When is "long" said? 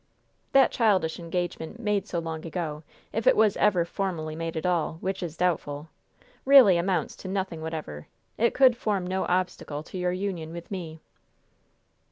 2.17-2.43